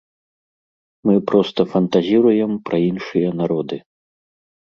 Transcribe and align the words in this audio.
Мы 1.09 1.15
проста 1.31 1.65
фантазіруем 1.73 2.51
пра 2.69 2.77
іншыя 2.89 3.29
народы. 3.43 3.77